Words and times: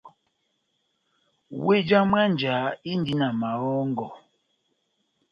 Wéh 1.63 1.83
já 1.87 1.99
mwánja 2.09 2.53
indi 2.91 3.13
na 3.19 3.27
mahɔ́ngɔ. 3.39 4.07